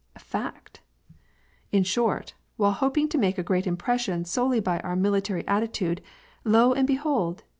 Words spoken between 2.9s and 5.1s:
to make a great impression solely by our